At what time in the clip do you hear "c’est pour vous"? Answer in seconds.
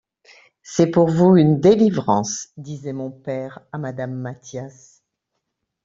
0.63-1.37